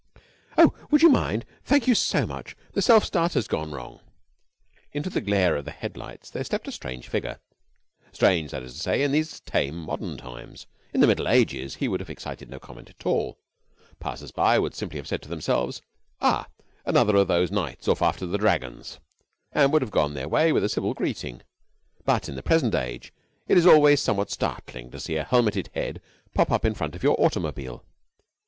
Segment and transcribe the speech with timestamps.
[0.57, 1.45] "Oh, would you mind?
[1.63, 2.55] Thank you so much.
[2.73, 3.99] The self starter has gone wrong."
[4.93, 7.37] Into the glare of the head lights there stepped a strange figure,
[8.11, 10.65] strange, that is to say, in these tame modern times.
[10.91, 13.37] In the Middle Ages he would have excited no comment at all.
[13.99, 15.83] Passers by would simply have said to themselves,
[16.19, 16.47] "Ah,
[16.83, 18.97] another of those knights off after the dragons!"
[19.51, 21.41] and would have gone on their way with a civil greeting.
[22.05, 23.13] But in the present age
[23.47, 26.01] it is always somewhat startling to see a helmeted head
[26.33, 27.83] pop up in front of your automobile.